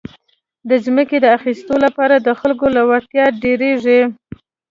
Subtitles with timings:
[0.69, 3.99] د ځمکو د اخیستو لپاره د خلکو لېوالتیا ډېرېږي.